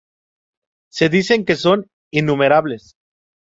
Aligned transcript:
Se 0.91 1.09
dicen 1.09 1.45
que 1.45 1.55
son 1.55 1.85
innumerables. 2.11 2.95